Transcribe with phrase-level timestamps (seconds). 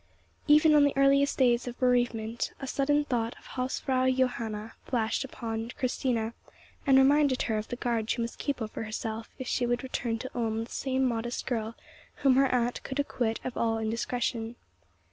[0.47, 5.69] Even on the earliest day of bereavement, a sudden thought of Hausfrau Johanna flashed upon
[5.77, 6.33] Christina,
[6.87, 10.17] and reminded her of the guard she must keep over herself if she would return
[10.17, 11.75] to Ulm the same modest girl
[12.25, 14.55] whom her aunt could acquit of all indiscretion.